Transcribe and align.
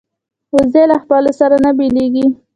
وزې 0.55 0.83
له 0.91 0.97
خپلو 1.03 1.31
سره 1.39 1.55
نه 1.65 1.71
بیلېږي 1.77 2.25